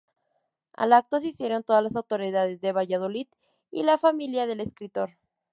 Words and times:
Al 0.73 0.93
acto 0.93 1.17
asistieron 1.17 1.61
todas 1.61 1.83
las 1.83 1.95
autoridades 1.95 2.59
de 2.59 2.71
Valladolid 2.71 3.27
y 3.69 3.83
la 3.83 3.99
familia 3.99 4.47
del 4.47 4.61
escritor. 4.61 5.11